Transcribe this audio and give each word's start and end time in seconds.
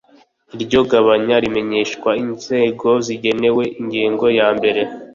Iryo 0.55 0.79
gabanya 0.91 1.35
rimenyeshwa 1.43 2.09
inzego 2.23 2.87
zigenerwa 3.05 3.63
ingengo 3.79 4.25
yambere 4.37 4.81